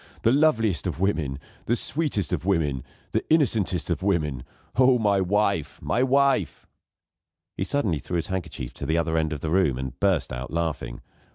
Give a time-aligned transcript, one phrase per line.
[0.23, 4.41] The loveliest of women, the sweetest of women, the innocentest of women.
[4.75, 5.79] Oh, my wife!
[5.79, 6.65] my wife!"
[7.55, 10.49] He suddenly threw his handkerchief to the other end of the room, and burst out
[10.49, 11.01] laughing.